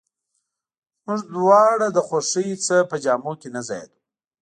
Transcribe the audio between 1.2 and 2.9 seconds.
دواړه له خوښۍ نه